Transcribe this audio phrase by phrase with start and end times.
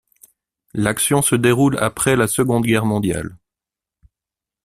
[0.73, 3.37] L'action se déroule après la Seconde Guerre mondiale.